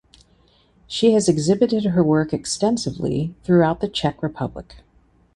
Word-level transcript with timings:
She 0.87 1.13
has 1.13 1.29
exhibited 1.29 1.85
her 1.85 2.03
work 2.03 2.33
extensively 2.33 3.35
throughout 3.43 3.81
the 3.81 3.87
Czech 3.87 4.23
Republic. 4.23 4.77